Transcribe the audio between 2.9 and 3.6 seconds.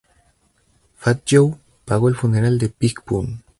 Pun.